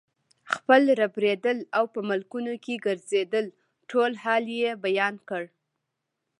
[0.53, 3.45] خپل ربړېدل او په ملکونو کې ګرځېدل
[3.89, 5.43] ټول حال یې بیان کړ.